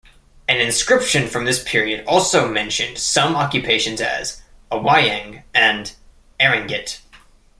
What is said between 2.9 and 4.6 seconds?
some occupations as